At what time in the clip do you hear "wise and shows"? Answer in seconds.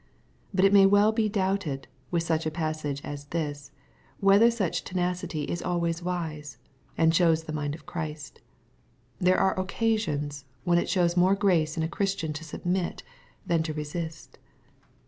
6.01-7.43